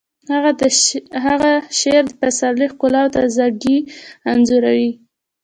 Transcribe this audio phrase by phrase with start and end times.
[0.27, 0.61] د
[1.25, 3.77] هغه شعر د پسرلي ښکلا او تازه ګي
[4.31, 4.91] انځوروي